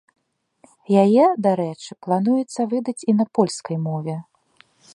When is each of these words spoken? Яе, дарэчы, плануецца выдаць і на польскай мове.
Яе, 1.03 1.25
дарэчы, 1.47 1.91
плануецца 2.07 2.61
выдаць 2.71 2.99
і 3.13 3.15
на 3.21 3.25
польскай 3.41 3.77
мове. 3.87 4.15